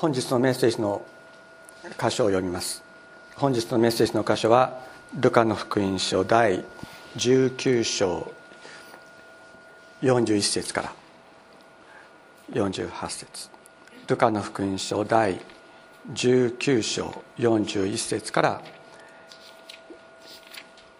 [0.00, 1.02] 本日のメッセージの
[2.00, 2.84] 箇所を読みます。
[3.34, 4.78] 本日のメッセージの箇所は
[5.18, 6.64] ルカの福音書第
[7.16, 8.32] 19章
[10.02, 10.92] 41節から
[12.52, 13.50] 48節。
[14.06, 15.40] ルカの福音書第
[16.12, 18.62] 19章41節から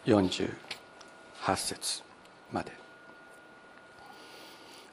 [0.06, 0.50] 48
[1.54, 2.02] 節
[2.50, 2.72] まで。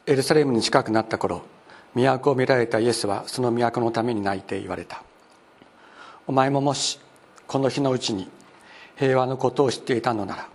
[0.05, 1.54] エルサレムに近くなった頃
[1.95, 5.03] 都を見られたイエスはその都のために泣いて言われた。
[6.27, 6.99] お前ももし
[7.47, 8.29] この日のうちに
[8.95, 10.47] 平和のことを知っていたのなら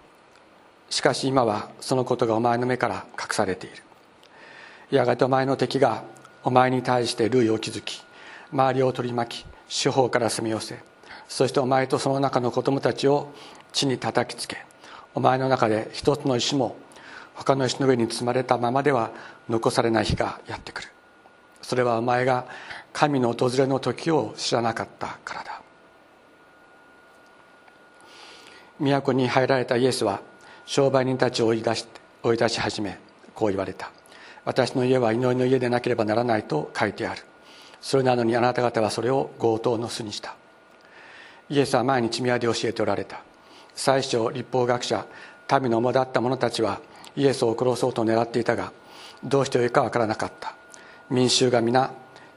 [0.88, 3.82] しかし今はそのことがお前の目から隠されている。
[4.90, 6.02] やがてお前の敵が
[6.42, 8.02] お前に対して類を築き
[8.52, 10.78] 周りを取り巻き四方から攻め寄せ
[11.28, 13.32] そしてお前とその中の子供たちを
[13.72, 14.64] 地に叩きつけ
[15.14, 16.76] お前の中で一つの石も
[17.34, 19.12] 他の石の上に積まれたままでは
[19.48, 20.89] 残されない日がやってくる。
[21.70, 22.46] それはお前が
[22.92, 25.62] 神の訪れの時を知らなかったからだ。
[28.80, 30.20] 都に入られたイエスは
[30.66, 31.86] 商売人たちを追い出し
[32.24, 32.98] 追い出し始め
[33.36, 33.92] こう言われた。
[34.44, 37.22] 私の家は祈りの家でなければならないと書いてある。
[37.80, 40.34] それなのにあなた方はそれを強盗の巣にした。
[41.50, 43.22] イエスは毎日宮で教えておられた。
[43.76, 45.06] 最初立法学者
[45.62, 46.80] 民の主だった者たちは
[47.14, 48.72] イエスを殺そうと狙っていたが
[49.22, 50.56] どうしてよいか分からなかった。
[51.10, 51.90] 民衆が皆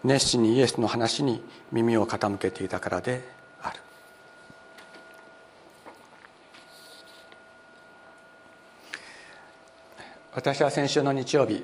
[0.03, 3.21] 熱心にイエスの話に耳を傾けていたからで
[3.61, 3.79] ある。
[10.33, 11.63] 私は先週の日曜日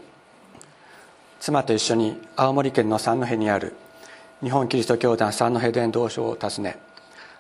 [1.40, 3.76] 妻と一緒に青森県の三戸にある
[4.44, 6.78] 日本キリスト教団三戸伝道所を訪ね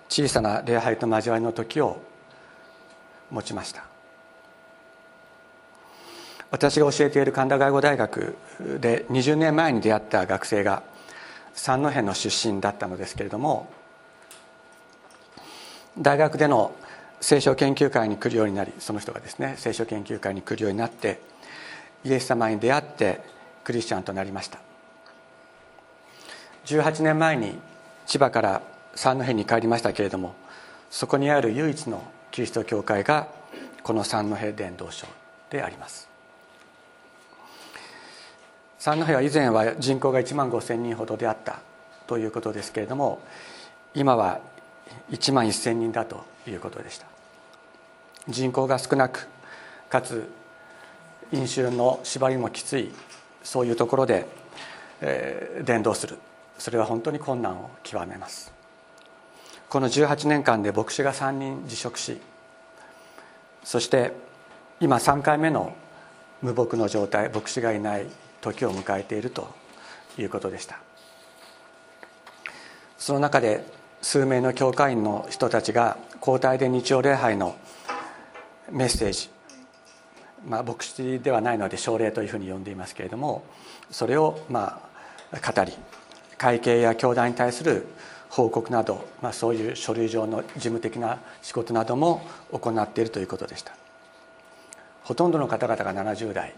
[0.09, 2.01] 小さな礼拝と交わりの時を
[3.29, 3.88] 持ちました。
[6.51, 8.35] 私が教えている神田外語大学
[8.79, 10.83] で20年前に出会った学生が
[11.53, 13.69] 三戸の出身だったのですけれども
[15.97, 16.73] 大学での
[17.21, 21.19] 聖書研究会に来るようになりその人がですね聖書研究会に来るようになって
[22.05, 23.19] イエス様に出会って
[23.63, 24.59] クリスチャンとなりました。
[26.65, 27.59] 18年前に
[28.05, 28.61] 千葉から
[28.95, 30.35] 三戸に帰りましたけれども
[30.89, 33.27] そこにある唯一のキリスト教会が
[33.83, 35.07] この三戸伝道所
[35.49, 36.08] であります。
[38.79, 41.59] 三戸は以前は人口が1万5千人ほどであった
[42.07, 43.19] ということですけれども
[43.93, 44.39] 今は
[45.11, 47.05] 1万1千人だということでした。
[48.27, 49.27] 人口が少なく
[49.89, 50.29] かつ
[51.31, 52.91] 飲酒の縛りもきつい
[53.43, 54.27] そういうところで、
[55.01, 56.17] えー、伝道する。
[56.57, 58.59] それは本当に困難を極めます。
[59.69, 62.19] この18年間で牧師が3人辞職し
[63.63, 64.13] そして
[64.79, 65.75] 今3回目の
[66.41, 68.07] 無牧の状態牧師がいない
[68.41, 69.53] 時を迎えていると
[70.17, 70.79] いうことでした。
[72.97, 73.63] その中で
[74.01, 77.55] 数名の教会員の人たちが交代で日曜礼拝の
[78.71, 79.29] メッセージ
[80.47, 83.43] まあ、牧師ではないので奨励というふうに呼んでいますけれども
[83.91, 84.81] それをま
[85.31, 85.73] あ語り
[86.37, 87.85] 会計や教団に対する
[88.29, 92.21] 報告など、まあ、そういう書類上の事務的な仕事なども
[92.51, 93.73] 行っているということでした。
[95.03, 96.53] ほとんどの方々が70代。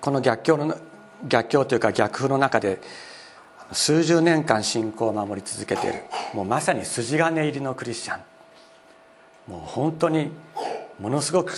[0.00, 0.76] この逆境の
[1.26, 2.80] 逆境というか逆風の中で
[3.72, 6.02] 数十年間信仰を守り続けている。
[6.32, 8.20] もうまさに筋金入りのクリスチャン。
[9.46, 10.30] もう本当に
[10.98, 11.52] ものすごく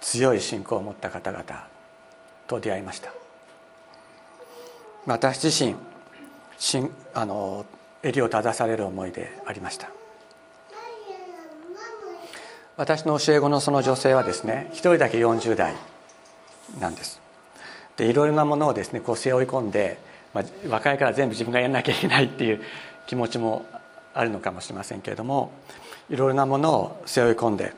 [0.00, 1.44] 強い信仰を持った方々
[2.46, 3.12] と出会いました。
[5.06, 5.76] 私自
[6.60, 7.66] 身あの
[8.02, 9.90] 襟を正される思いでありました。
[12.76, 15.74] 私の教え子のその女性はですね一人だけ40代。
[16.80, 17.20] なんです。
[17.96, 19.98] でいろいろなものをですねこう背負い込んで、
[20.32, 22.60] まあ、若いから全部自分がやらなきゃいけないっていう
[23.06, 23.66] 気持ちも
[24.14, 25.52] あるのかもしれませんけれども
[26.10, 27.72] いろいろなものを背負い込んで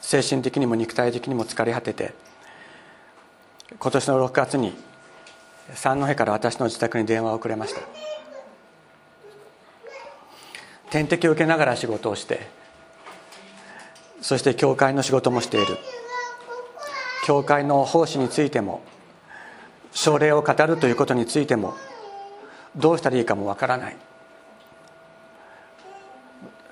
[0.00, 2.12] 精神的にも肉体的にも疲れ果てて
[3.78, 4.74] 今年の6月に
[5.74, 7.80] 三戸から私の自宅に電話をくれました。
[10.90, 12.46] 点滴を受けながら仕事をして
[14.20, 15.78] そして教会の仕事もしている。
[17.24, 18.82] 教会の奉仕についても
[19.92, 21.74] 奨励を語るということについても
[22.76, 23.96] どうしたらいいかもわからない。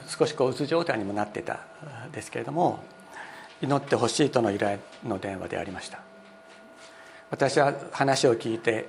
[0.08, 1.61] 少しこううつ状態にもなってた
[2.12, 2.82] ですけれども
[3.62, 6.00] 祈ってほしいとの依頼の電話でありました。
[7.31, 8.88] 私は話を聞いて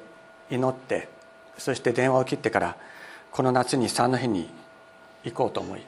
[0.50, 1.10] 祈って
[1.58, 2.76] そして電話を切ってから
[3.30, 4.50] この夏に三の日に
[5.24, 5.82] 行こうと思い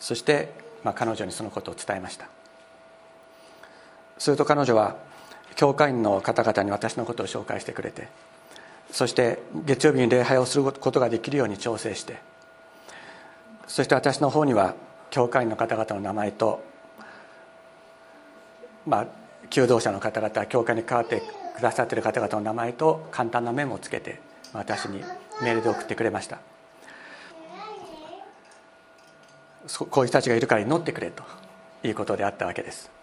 [0.00, 2.28] そして、まあ、彼女にそのことを伝えました。
[4.18, 4.96] すると彼女は
[5.56, 8.08] 教会員の方々に私のことを紹介してくれて
[8.90, 12.18] そして月曜日に礼拝をすることができるように調整して
[13.66, 14.74] そして私の方には
[15.10, 16.62] 教会員の方々の名前と
[18.86, 19.06] まあ
[19.50, 21.22] 求道者の方々教会に関わって
[21.56, 24.20] くださっている方々の名前と簡単なメモをつけて
[24.52, 25.02] 私に
[25.42, 26.38] メールで送ってくれました。
[29.90, 31.24] こういう人たちがいるから祈ってくれと
[31.82, 32.95] いうことであったわけです。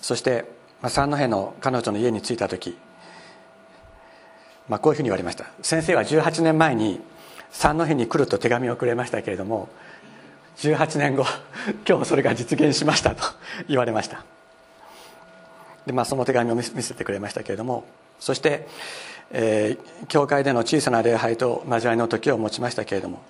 [0.00, 0.44] そして
[0.82, 2.76] 三戸の彼女の家に着いた時、
[4.68, 5.46] まあ、こういうふうに言われました。
[5.62, 7.00] 先生は18年前に
[7.50, 9.68] 三戸に来ると手紙をくれましたけれども
[10.58, 11.24] 18年後
[11.88, 13.24] 今日それが実現しましたと
[13.68, 14.24] 言われました。
[15.86, 17.84] で、まあ、その手紙を見せてくれましたけれども
[18.20, 18.66] そして、
[19.30, 23.20] えー、教会での小さな礼拝と交わりの時を持ちましたけれども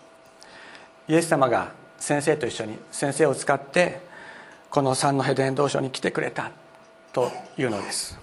[1.06, 4.00] イエス様が先生と一緒に先生を使って
[4.70, 6.50] この三戸伝道所に来てくれた
[7.12, 8.19] というのです。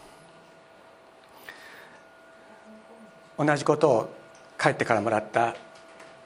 [3.37, 4.13] 同じことを
[4.59, 5.55] 帰ってからもらった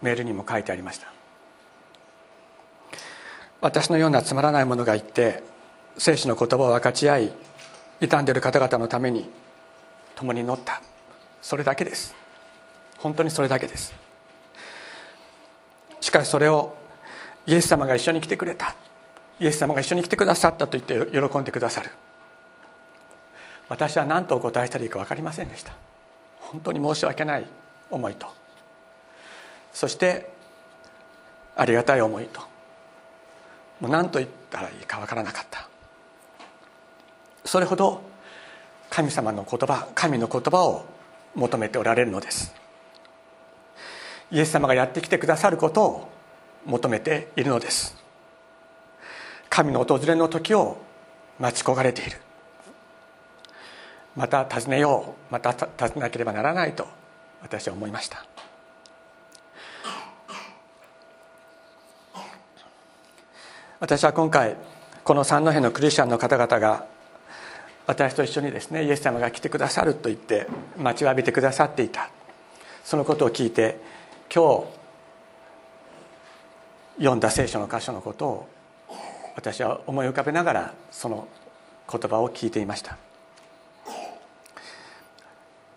[0.02, 1.12] メールにも書いてありました。
[3.62, 5.44] 私のようなつまらない者が言って
[5.98, 7.34] 聖書の言葉を分かち合い
[8.00, 9.30] 傷んでいる方々のために
[10.16, 10.82] 共に乗った。
[11.42, 12.16] それだけです。
[12.98, 13.94] 本当にそれだけです。
[16.02, 16.76] しかしそれを
[17.46, 18.76] イエス様が一緒に来てくれた。
[19.40, 21.92] イエス様が一緒に来てくださったと言って喜んでくださる。
[23.70, 25.74] 私は何とお答えしたらいいか分かりませんでした。
[26.40, 27.46] 本当に申し訳ない
[27.90, 28.28] 思いと。
[29.72, 30.30] そして
[31.56, 32.42] ありがたい思いと。
[33.80, 35.68] もう何と言ったらいいか分からなかった。
[37.46, 38.02] それほど
[38.90, 40.86] 神様の言葉神の言葉を
[41.36, 42.54] 求めておられるのです。
[44.32, 46.10] イエス様がやってきてくださることを
[46.66, 47.99] 求めているのです。
[49.50, 50.78] 神の訪れの時を
[51.40, 52.18] 待ち焦がれている。
[54.16, 56.88] また尋ねようまた尋ねなければならないと
[57.42, 58.26] 私は思いました。
[63.80, 64.58] 私は今回
[65.06, 66.86] この三戸のクリスチャンの方々が
[67.88, 70.48] 私と一緒にですねイエス様が来てくださると言って
[70.78, 72.10] 待ちわびてくださっていた。
[72.84, 73.80] そのことを聞いて
[74.34, 74.80] 今日
[76.98, 78.50] 読んだ聖書の箇所のことを
[79.40, 81.26] 私は思い浮かべながらその
[81.90, 82.98] 言葉を聞いていました。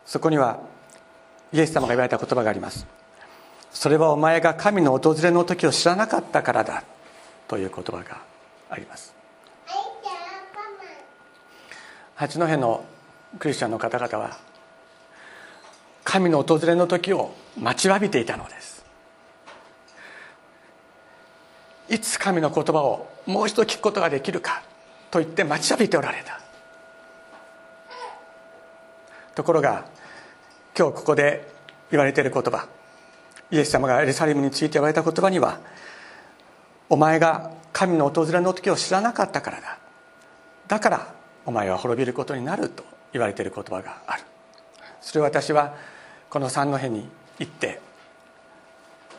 [0.05, 0.59] そこには
[1.53, 2.89] イエス様が言われた言葉があります。
[3.71, 6.83] それはお前が神の訪れの時を知らなかったからだ
[7.47, 8.21] という言葉が
[8.69, 9.15] あります。
[12.17, 12.85] 八戸の
[13.39, 14.37] クリスチャンの方々は
[16.03, 18.85] 神の訪れの時を待ちわびていたのです。
[21.89, 24.63] いつ神の言葉をもう一度聞くことができるか
[25.11, 26.41] と言って待ちわびておられた。
[29.35, 29.87] ところが
[30.77, 31.49] 今日ここで
[31.91, 32.69] 言われている言葉
[33.51, 35.61] イエス様がエルサレムについて言われた言葉には
[36.89, 39.79] お前が神の訪れの時を知らなかったからだ。
[40.69, 41.15] だから
[41.45, 44.23] お前は滅びることになると言われている言葉がある。
[45.01, 45.75] それを私は
[46.31, 47.09] この三戸に
[47.39, 47.81] 行って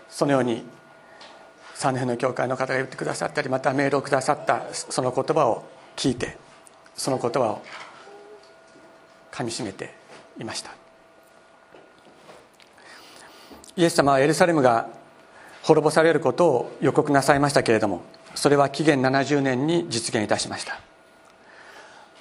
[0.10, 0.64] そのように
[1.84, 5.66] 三戸の教会の方が言ってくださったりまたメールをくださったその言葉を
[5.98, 6.38] 聞いて
[6.96, 7.62] その言葉を
[9.30, 9.94] かみしめて
[10.40, 10.72] いました。
[13.76, 14.88] イエス様はエルサレムが
[15.64, 18.04] 滅ぼされることを予告なさいましたけれども
[18.34, 20.80] それは紀元70年に実現いたしました。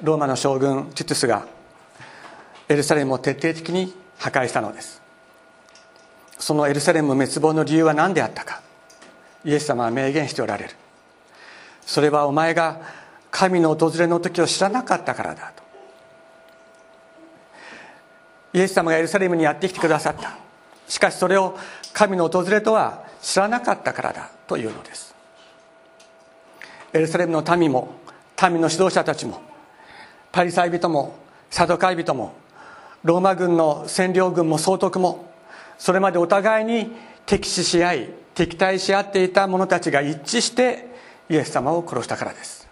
[0.02, 1.46] ローマの将軍ティトゥスが
[2.68, 5.00] エルサレムを徹底的に破壊したのです。
[6.40, 8.60] そのエルサレム滅亡の理由は何であったか。
[9.44, 10.70] イエス様は明言しておられる。
[11.84, 12.80] それはお前が
[13.30, 15.62] 神の訪れの時を知らなかったからだと。
[18.54, 20.36] イエス様がエルサレムにやってきてくださった。
[20.86, 21.56] しかしそれを
[21.92, 25.14] 神の訪れとは知らなかったからだというのです。
[26.92, 27.94] エルサレムの民も
[28.42, 29.40] 民の指導者たちも
[30.30, 31.16] パリサイ人も
[31.50, 32.34] サドカイ人も
[33.02, 35.30] ローマ軍の占領軍も総督も
[35.78, 36.92] それまでお互いに
[37.26, 40.86] 敵視し合い敵対し合っていた者たちが一致して
[41.28, 42.68] イエス様を殺したからです。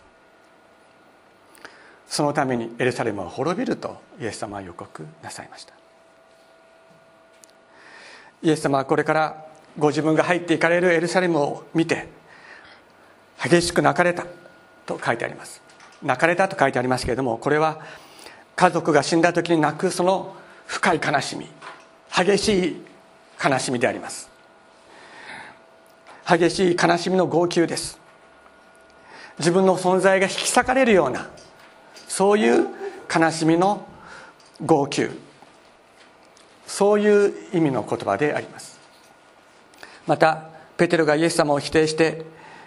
[2.08, 5.74] そのためにエルサレムは滅びるとイエス様は予告なさいました。
[8.42, 9.46] イエス様はこれから
[9.78, 12.08] ご自分が入っていかれるエルサレムを見て
[13.42, 14.26] 激しく泣かれた
[14.86, 15.62] と書いてあります。
[16.02, 17.80] 泣かれたと書いてありますけれどもこれは
[18.56, 20.34] 家族が死んだ時に泣くその
[20.66, 21.46] 深い悲しみ
[22.10, 22.82] 激しい
[23.42, 24.29] 悲しみであります。
[26.38, 27.98] 激しい悲しみの号泣です。
[29.40, 31.28] 自分の存在が引き裂かれるような
[32.06, 32.68] そういう
[33.12, 33.84] 悲しみの
[34.64, 35.08] 号泣。
[36.68, 38.78] そういう意味の言葉であります。
[40.06, 40.44] また
[40.76, 42.24] ペテロがイエス様を否定して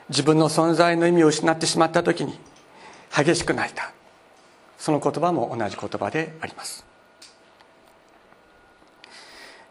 [0.10, 2.38] 自分の存在の意味を失ってしまった時に
[3.16, 3.94] 激しく泣いた。
[4.78, 6.86] その言葉も同じ言葉であります。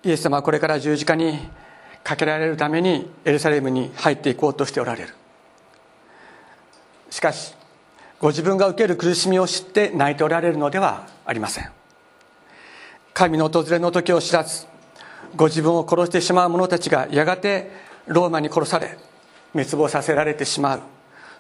[0.03, 1.39] イエス様はこれから十字架に
[2.05, 5.15] かけられるためにエルサレムに入っていこうとしておられる。
[7.11, 7.55] しかし
[8.19, 11.71] ご自分が受ける苦しみを知って泣いておられるのではありません。
[13.15, 14.67] 神の訪れの時を知らず
[15.37, 17.71] ご自分を殺してしまう者たちがやがて
[18.07, 18.97] ローマに殺され
[19.53, 20.81] 滅亡させられてしまう。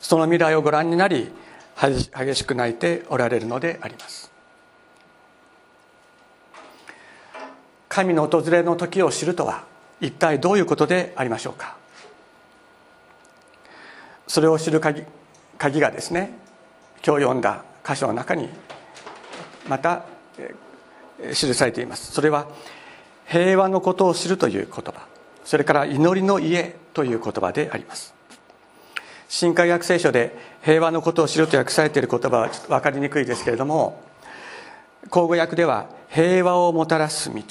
[0.00, 1.32] その未来をご覧になり
[1.80, 4.30] 激しく泣いておられるのであります。
[7.88, 9.64] 神の訪れの時を知るとは
[10.02, 11.76] 一体どういうことでありましょうか？
[14.26, 15.04] それを知る鍵
[15.58, 16.36] 鍵がですね
[17.06, 18.48] 今日読んだ箇所の中に
[19.68, 20.04] また
[21.32, 22.12] 記されています。
[22.12, 22.48] それは
[23.26, 25.06] 平和のことを知るという言葉。
[25.44, 28.12] それから祈りの家という言葉であります。
[29.28, 34.02] 新海学聖書で平和のことを知ると訳されている言葉はちょっと分かりにくいですけれども
[35.10, 37.42] 口語訳では平和をもたらす道。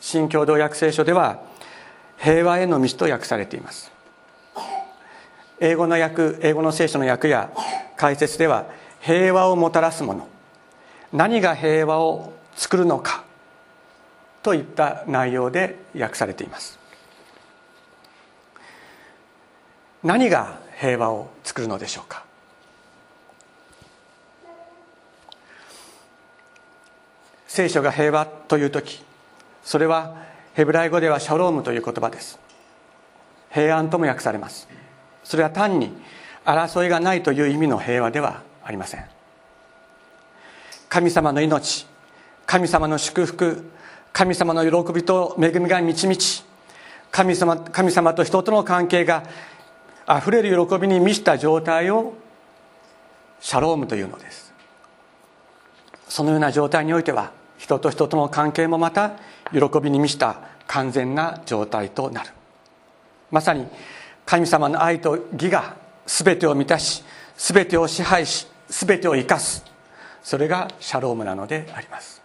[0.00, 1.40] 新共同訳聖書では
[2.18, 3.90] 平和への道と訳されています。
[5.60, 7.50] 英語の訳英語の聖書の訳や
[7.96, 8.66] 解説では
[9.00, 10.28] 平和をもたらすもの
[11.12, 13.24] 何が平和を作るのか
[14.42, 16.78] といった内容で訳されています。
[20.04, 22.24] 何が平和を作るのでしょうか？
[27.48, 29.02] 聖書が平和という時
[29.68, 30.14] それは
[30.54, 32.38] ヘブライ語ではシャロームという言葉です。
[33.50, 34.66] 平安とも訳されます。
[35.22, 35.92] それは単に
[36.46, 39.04] 争いがないという意味の平和ではありません。
[40.88, 41.86] 神様の命
[42.46, 43.70] 神様の祝福
[44.14, 46.42] 神様の喜びと恵みが満ち満ち
[47.10, 49.24] 神様神様と人との関係が
[50.06, 52.14] あふれる喜びに満ちた状態を
[53.40, 54.54] シャロームというのです。
[56.08, 59.18] そのような状態においては人と人との関係もまた
[59.52, 62.30] 喜びに満ちた完全な状態となる。
[63.30, 63.66] まさに
[64.26, 65.76] 神様の愛と義が
[66.06, 67.04] 全てを満たし
[67.36, 69.64] 全てを支配し全てを生かす。
[70.22, 72.20] それがシャロームなのであります。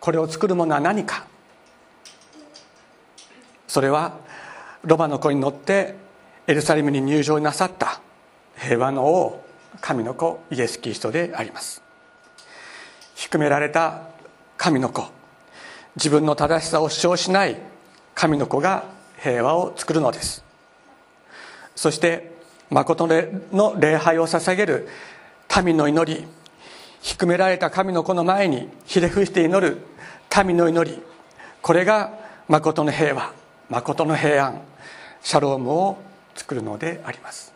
[0.00, 1.26] これを作るものは何か？
[3.66, 4.18] それは
[4.82, 5.94] ロバの子に乗って
[6.46, 8.00] エルサレムに入場なさった
[8.56, 9.44] 平和の王
[9.80, 11.82] 神の子イエス・キリストであります。
[13.14, 14.02] 低められた
[14.56, 15.06] 神の子
[15.98, 17.56] 自分の正しさを主張しない
[18.14, 18.84] 神の子が
[19.20, 20.44] 平和を作るのです。
[21.74, 22.32] そして
[22.70, 24.88] 誠の礼拝を捧げる
[25.64, 26.24] 民の祈り
[27.00, 29.78] 低められた神の子の前にひれ伏して祈る
[30.44, 31.02] 民の祈り
[31.62, 33.32] これが誠の平和
[33.68, 34.60] 誠の平安
[35.20, 35.98] シャロームを
[36.36, 37.52] 作るのであります。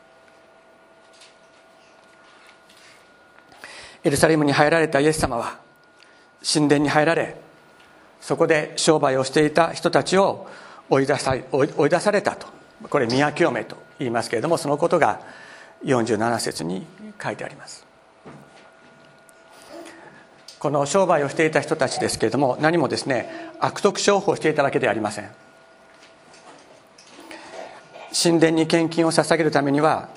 [4.02, 5.58] エルサレムに入られたイエス様は
[6.42, 7.36] 神殿に入られ
[8.22, 10.46] そこで商売をしていた人たちを
[10.88, 12.46] 追い出さ追い出されたと。
[12.88, 15.20] これ宮清めと言いますけれどもそのことが
[15.84, 16.86] 47節に
[17.22, 17.84] 書いてあります。
[20.60, 25.30] この商売をしていた人たちですけれども何もですね悪徳商法をしていたわけではありません。
[28.22, 30.08] 神殿に献金を捧げるためには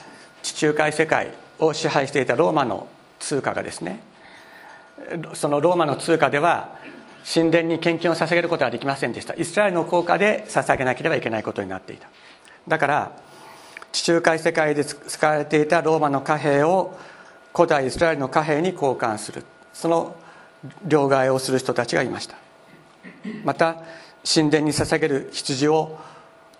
[0.43, 2.87] 地中海世界を支配していたローマの
[3.19, 4.01] 通貨がですね
[5.33, 6.77] そのローマの通貨では
[7.25, 9.33] 神殿に献金を捧げることはできませんでした。
[9.33, 12.07] イスラエルの効果で捧げなければいけないことになっていた。
[12.67, 13.11] だから
[13.91, 16.97] 地中海世界で使われていたローマの貨幣を
[17.53, 19.43] 古代イスラエルの貨幣に交換する。
[19.73, 20.15] その
[20.85, 22.37] 両替をする人たちがいました。
[23.43, 23.77] また
[24.23, 25.97] 神殿に捧げる羊を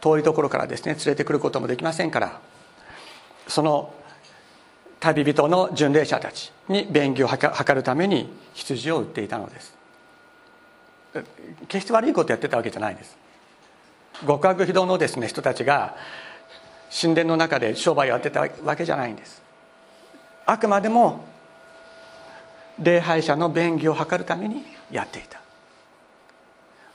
[0.01, 2.39] 遠いところからですね連れてくることもできませんから
[3.47, 3.93] その
[4.99, 9.75] 旅人の巡礼者たちに便宜を図るために羊を売っていたのです。
[11.67, 13.17] 決して悪いことやってたわけじゃないです。
[14.25, 15.95] 極悪非道のですね人たちが
[17.01, 19.41] 神殿の中で商売をやってたわけじゃないんです。
[20.45, 21.25] あくまでも
[22.79, 25.41] 礼拝者の便宜を図るためにやっていた。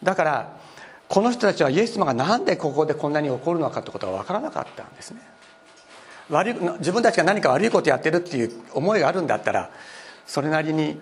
[0.03, 0.57] だから
[1.09, 5.21] この人たちはイエス様が何でここでこんなに起こるのかってことが分からなかったんですね。
[6.31, 9.71] 悪い自分たちが何か悪いことやってるっていう思いがあるんだったら
[10.27, 11.01] それなりに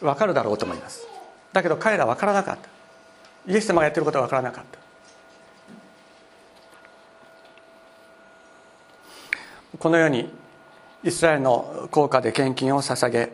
[0.00, 1.09] 分かるだろうと思います。
[1.52, 2.68] だけど彼らは分からなかった。
[3.52, 4.78] イエス様がやってることは分からなかった。
[9.78, 10.32] このように
[11.02, 13.32] イスラエルの効果で献金を捧げ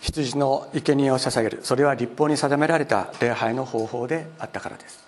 [0.00, 1.60] 羊の生贄を捧げる。
[1.62, 5.06] それは立法に定められた礼拝の方法であったからです。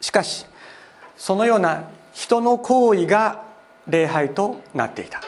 [0.00, 0.46] しかし
[1.16, 3.44] そのような人の行為が
[3.86, 5.20] 礼拝となっていた。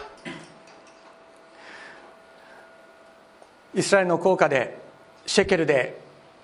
[3.74, 4.80] イスラエルの効果で
[5.30, 5.96] シェケルで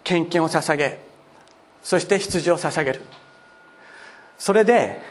[0.05, 1.01] 献金を捧げ
[1.83, 3.03] そして羊を捧げる。
[4.39, 5.03] それで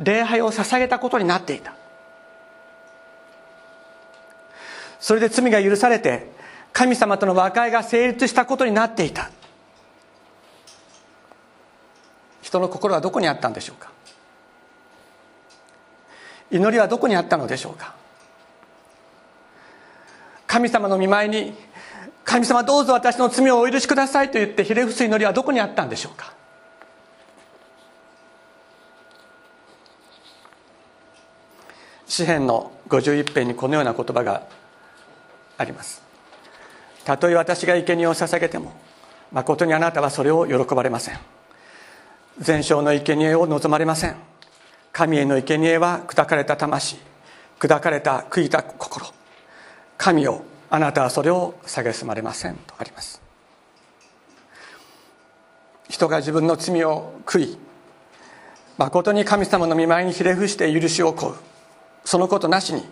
[0.00, 1.76] 礼拝を捧げたことになっていた。
[4.98, 6.26] それで罪が許されて
[6.72, 9.30] 神様との和解が成立したことになっていた。
[12.42, 13.92] 人の心はどこにあったんでしょうか？
[16.50, 17.94] 祈りはどこにあったのでしょうか？
[20.48, 21.54] 神様の見舞いに
[22.30, 26.32] 神様どうぞ私の罪をお許しくださいと言ってひれ伏す祈りはどこにあったんでしょうか？
[32.06, 34.46] 詩篇の51編にこのような言葉が
[35.58, 36.02] あります。
[37.04, 38.74] たとえ私が生贄を捧げても
[39.32, 41.18] 誠にあなたはそれを喜ばれません。
[42.38, 44.14] 全焼の生贄を望まれません。
[44.92, 46.96] 神への生贄は砕かれた魂
[47.58, 49.04] 砕かれた悔いた心。
[49.98, 53.20] 神をあなたはそれを蔑まれませんとあります。
[55.88, 57.58] 人が自分の罪を悔い
[58.78, 61.34] 誠に神様の見舞いにひれ伏して許しを請う。
[62.04, 62.84] そのことなしに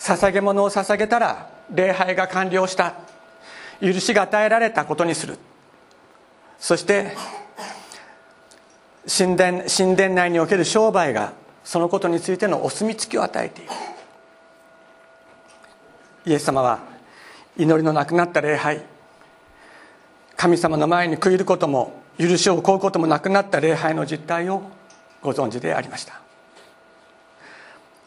[0.00, 2.94] 捧げ物を捧げたら礼拝が完了した。
[3.80, 5.38] 許しが与えられたことにする。
[6.58, 7.14] そして
[9.06, 13.70] 神殿神殿内における商売がそのことについてのお墨付きを与えている。
[16.26, 16.93] イエス様は
[17.56, 18.82] 祈りのなくなった礼拝。
[20.36, 24.62] 神様の前に悔いることも許しを請うこともなくなった礼拝の実態を
[25.22, 26.20] ご存知でありました。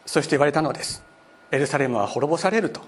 [0.06, 1.04] そして言われたのです。
[1.52, 2.82] エルサレムは滅ぼされると。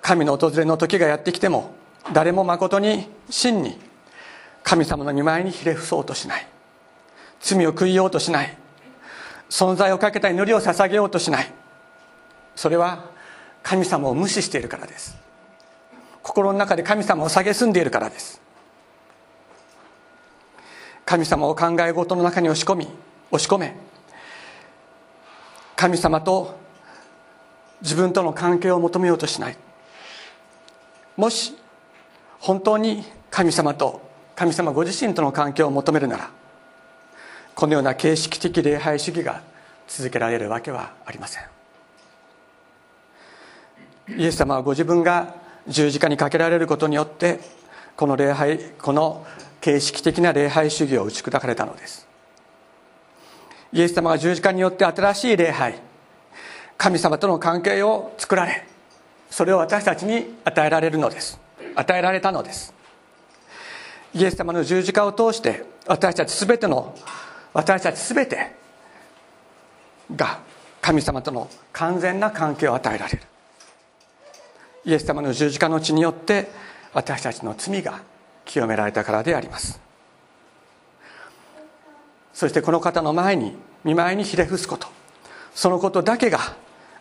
[0.00, 1.74] 神の訪れの時がやってきても
[2.12, 3.78] 誰もまことに真に
[4.62, 6.46] 神様の見舞いにひれ伏そうとしない。
[7.40, 8.56] 罪を悔いようとしない。
[9.50, 11.52] 存在をかけた祈りを捧げようとしない。
[12.56, 13.10] それは
[13.62, 15.16] 神様を無視しているからです。
[16.22, 18.40] 心の中で神様を蔑んでいるからです。
[21.04, 22.88] 神様を考え事の中に押し込み
[23.30, 23.76] 押し込め。
[25.76, 26.58] 神様と
[27.82, 29.56] 自分との関係を求めようとしない。
[31.16, 31.56] もし
[32.40, 34.02] 本当に神様と
[34.34, 36.30] 神様ご自身との関係を求めるなら
[37.54, 39.42] このような形式的礼拝主義が
[39.86, 41.53] 続けられるわけはありません。
[44.08, 45.34] イエス様はご自分が
[45.66, 47.40] 十字架にかけられることによって
[47.96, 49.26] この礼拝この
[49.60, 52.06] 形式的な礼拝主義を打ち砕かれたのです。
[53.72, 55.74] イエス様が十字架によって新しい礼拝
[56.76, 58.66] 神様との関係を作られ
[59.30, 61.40] それを私たちに与えられるのです。
[61.74, 62.74] 与えられたのです。
[64.14, 66.94] イエス様の十字架を通して私たち全ての
[67.52, 68.52] 私たち全て
[70.14, 70.40] が
[70.80, 73.20] 神様との完全な関係を与えられる。
[74.84, 76.50] イエス様の十字架の血によって
[76.92, 78.02] 私たちの罪が
[78.44, 79.80] 清められたからであります。
[82.32, 84.88] そしてこの方の前に見舞いにひれ伏すこと。
[85.54, 86.38] そのことだけが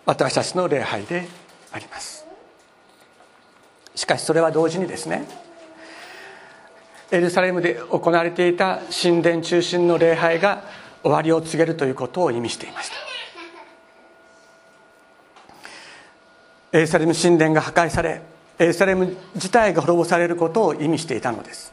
[0.05, 1.27] 私たちの礼拝で
[1.71, 2.25] あります。
[3.95, 5.27] しかしそれは同時にですね
[7.11, 10.63] エルサレムで行われていた神殿中心の礼拝が
[11.03, 13.12] 終わりを告げるということを意味していました。
[16.73, 18.21] エルサレム神殿が破壊され
[18.57, 21.71] エルサレム自体が滅ぼされることを意味していたのです。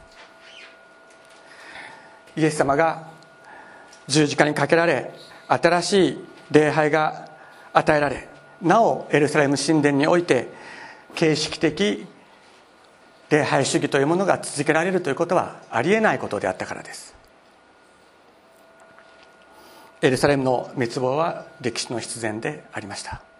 [2.35, 3.07] イエス様が
[4.07, 5.11] 十字架にかけられ
[5.47, 7.29] 新しい礼拝が
[7.73, 8.27] 与えられ
[8.61, 10.47] なおエルサレム神殿において
[11.15, 12.05] 形式的
[13.29, 17.15] 礼拝主義というものが続けられるということはありえないことであったからです。
[20.01, 23.30] エルサレムの滅亡は歴史の必然でありました。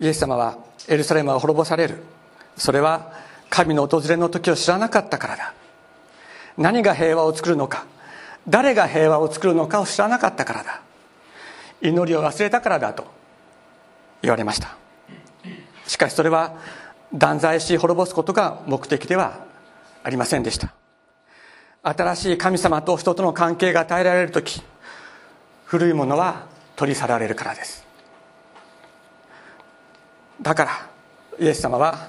[0.00, 0.58] イエス様は
[0.88, 2.02] エルサレムは滅ぼされる。
[2.56, 3.12] それは
[3.50, 5.54] 神の訪れの時を知らなかったからだ。
[6.56, 7.86] 何が平和を作るのか
[8.48, 10.80] 誰が平和を作るのかを知らなかったからだ。
[11.82, 13.06] 祈りを忘れたからだと
[14.22, 14.76] 言われました。
[15.86, 16.56] しかしそれは
[17.12, 19.44] 断罪し滅ぼすことが目的では
[20.02, 20.72] ありませんでした。
[21.82, 24.62] 新しい神様と人との関係が与えられる時
[25.64, 27.89] 古いものは取り去られるからです。
[30.42, 30.70] だから
[31.38, 32.08] イエス様は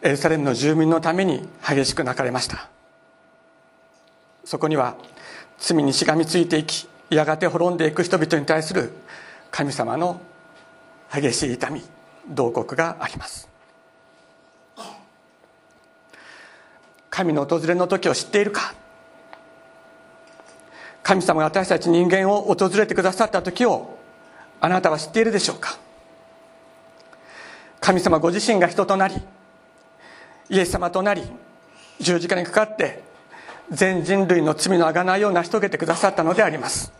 [0.00, 2.68] エルサレムの住民のために激しく泣かれました。
[4.44, 4.96] そこには
[5.58, 8.92] 罪にしがみついていきやがて滅んでいく人々に対する
[9.50, 10.20] 神様の
[11.12, 11.82] 激しい痛み
[12.34, 13.48] 慟哭があります。
[17.10, 18.74] 神の訪れの時を知っているか。
[21.02, 23.98] 神様が私たち人間を訪れてくださった時を
[24.60, 25.78] あなたは知っているでしょうか。
[27.82, 29.16] 神様ご自身が人となり
[30.48, 31.22] イエス様となり
[32.00, 33.02] 十字架にかかって
[33.70, 36.92] 全人類の罪のあがないを成し遂げてくださったのであります。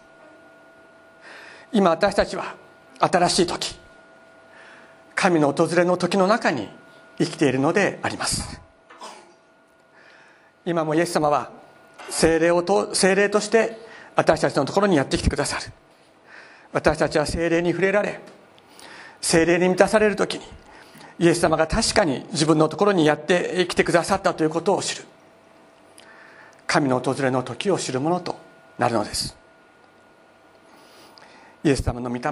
[1.72, 2.56] 今私たちは
[2.98, 3.78] 新しい時
[5.14, 6.68] 神の訪れの時の中に
[7.18, 8.60] 生きているのであります。
[10.66, 11.50] 今もイエス様は
[12.10, 13.78] 精霊をと精霊として
[14.16, 15.72] 私たちのところにやってきてくださる。
[16.72, 18.20] 私たちは精霊に触れられ
[19.20, 20.61] 精霊に満たされる時に
[21.22, 25.04] イエス様が確かに自分のところにやってきてくださったということを知る。
[26.66, 28.36] 神の訪れの時を知るものと
[28.76, 29.36] なるのです。
[31.62, 32.22] イエス様の御霊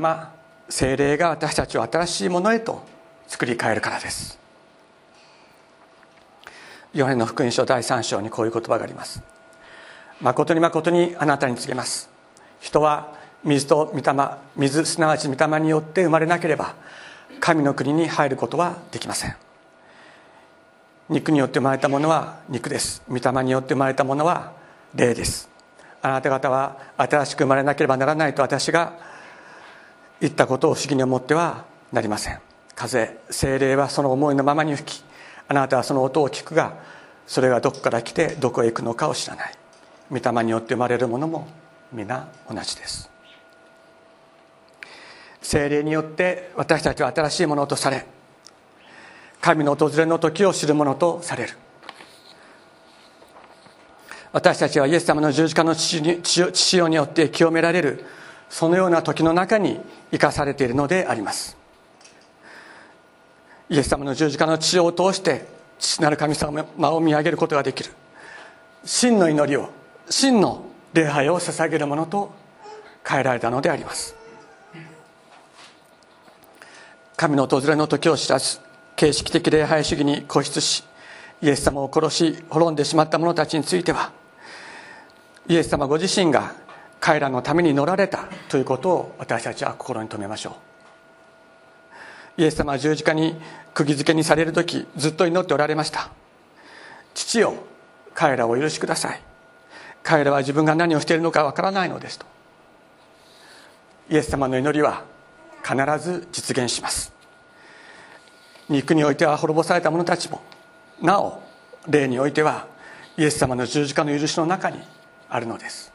[0.68, 2.82] 精霊が私たちを新しいものへと
[3.28, 4.40] 作り変えるからです。
[6.92, 9.22] ヨハネの福音書第3章にこういう言葉があります。
[10.20, 12.10] 誠に誠にあなたに告げます。
[12.58, 16.74] 人は水と御霊水すなわち御霊によって生まれなければ
[17.38, 19.36] 神の国に入ることはできません。
[21.08, 23.02] 肉によって生まれたものは肉です。
[23.08, 24.52] 御霊によって生まれたものは
[24.94, 25.48] 霊です。
[26.02, 28.94] あなた方は新しく生まれなければならないと私が
[30.20, 32.40] 言ったことを不思議に思ってはなりません。
[32.74, 35.04] 風精霊はその思いのままに吹き
[35.48, 36.76] あなたはその音を聞くが
[37.26, 39.54] それがどこから来てどこへ行くのかを知らない。
[40.10, 41.48] 御霊によって生まれるものも
[41.92, 43.10] 皆同じです。
[45.42, 48.06] 精霊によって私たちは新しいものとされ
[49.40, 51.54] 神の訪れの時を知るものとされる。
[54.32, 56.20] 私たちはイエス様の十字架の血
[56.52, 58.04] 潮によって清められる
[58.48, 59.80] そのような時の中に
[60.12, 61.56] 生かされているのであります。
[63.68, 65.46] イエス様の十字架の血を通して
[65.78, 67.90] 父なる神様を見上げることができる。
[68.84, 69.70] 真の祈りを
[70.08, 72.32] 真の礼拝を捧げるものと
[73.04, 74.19] 変えられたのであります。
[77.20, 78.60] 神の訪れの時を知らず
[78.96, 80.84] 形式的礼拝主義に固執し
[81.42, 84.10] イエス様を殺し滅んでしまった者たちについては
[85.46, 86.54] イエス様ご自身が
[86.98, 90.56] 彼らのために乗られたということを私たちは心に留めましょ
[92.38, 92.40] う。
[92.40, 93.36] イエス様は十字架に
[93.74, 96.08] 釘付けにされる時ずっと祈っておられました。
[97.12, 97.52] 父よ
[98.14, 99.20] 彼らを許しください。
[100.02, 102.24] 彼らは自分が何をしているのかわからないのですと。
[104.08, 105.04] イエス様の祈りは
[105.62, 107.12] 必ず実現します。
[108.68, 110.40] 肉においては滅ぼされた者たちも
[111.02, 111.42] なお
[111.88, 112.68] 霊においては
[113.16, 114.80] イエス様の十字架の許しの中に
[115.28, 115.92] あるのです。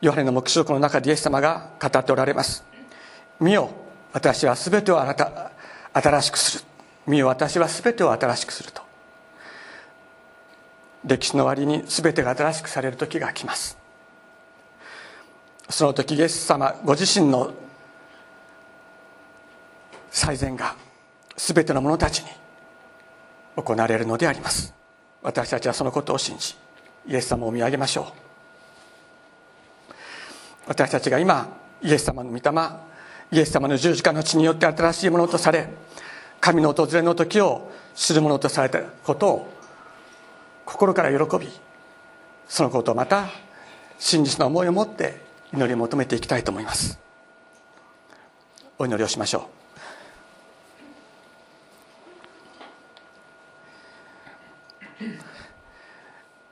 [0.00, 2.64] ヨハネの黙示録の中でイエス様が語っておられます。
[3.40, 3.70] 見よ
[4.12, 5.50] 私は全てをあなた
[5.94, 6.64] 新しくする。
[7.06, 8.82] 見よ私は全てを新しくすると。
[11.04, 13.78] 歴史の終わりに全てが新しくされる時が来ます。
[15.68, 17.52] その時イエス様ご自身の
[20.12, 20.76] 最善が
[21.36, 22.28] 全ての者たちに
[23.56, 24.74] 行われるのであります。
[25.22, 26.54] 私たちはそのことを信じ
[27.08, 29.92] イエス様を見上げましょう。
[30.66, 31.48] 私たちが今
[31.82, 32.42] イエス様の御霊
[33.32, 35.68] イエス様の十字架の血によって新しいものとされ
[36.40, 39.52] 神の訪れの時を知るものとされたことを
[40.66, 41.48] 心から喜び
[42.46, 43.28] そのことをまた
[43.98, 45.20] 真実の思いを持って
[45.52, 46.98] 祈りを求めていきたいと思います。
[48.78, 49.61] お祈りをしましょう。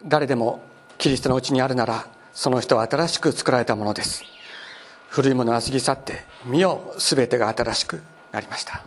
[0.04, 0.62] 誰でも
[0.98, 4.24] キリストのうちにあるならその人は新しく作られたものです。
[5.08, 8.00] 古いものは過ぎ去って見よ全てが新しく
[8.32, 8.82] なりました。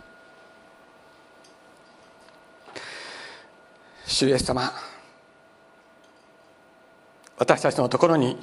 [4.06, 4.72] 主イエス様
[7.36, 8.38] 私たちのところに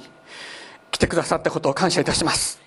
[0.90, 2.60] 来てくださったことを感謝いたします。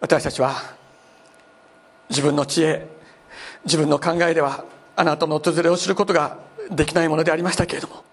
[0.00, 0.56] 私たちは
[2.08, 2.88] 自分の知恵
[3.64, 4.64] 自分の考えでは
[4.96, 6.38] あなたの訪れを知ることが
[6.70, 8.04] できないものでありましたけれども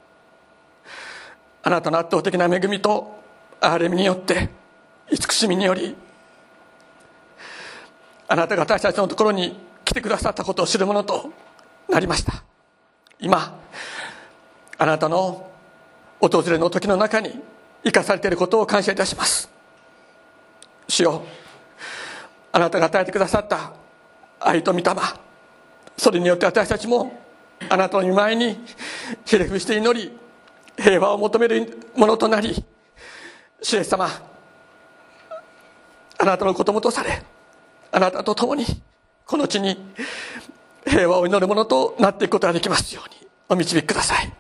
[1.64, 3.20] あなたの圧倒的な恵みと
[3.60, 4.50] 憐れみによって
[5.12, 5.96] 慈しみにより
[8.28, 11.32] あなたが私たちのところに来てくださったことを知るものと
[11.90, 12.44] なりました。
[13.20, 13.60] 今
[14.78, 15.50] あなたの
[16.22, 17.42] 訪れの時の中に
[17.84, 19.50] 生かされていることを感謝いたします。
[20.88, 21.24] 主よ
[22.52, 23.74] あなたが与えてくださった
[24.40, 24.86] 愛と御霊
[26.00, 27.12] それによって私たちも
[27.68, 28.58] あなたの御前に
[29.26, 30.18] ひれ伏して祈り
[30.78, 32.56] 平和を求めるものとなり
[33.62, 34.08] 主イエス様
[36.18, 37.22] あなたの子供とされ
[37.92, 38.66] あなたと共に
[39.26, 39.78] この地に
[40.88, 44.32] 平和を祈るものとなっていくことができますようにお導きください。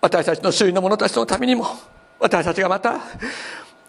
[0.00, 1.66] 私たちの周囲の者たちのためにも
[2.18, 3.00] 私たちがまた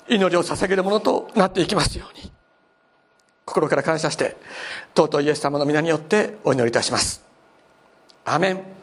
[0.07, 2.31] 祈りを捧げるものとなっていきますように。
[3.45, 4.37] 心から感謝して
[4.95, 7.23] 尊いイエス様の皆によってお祈りいたします。
[8.25, 8.80] アメン。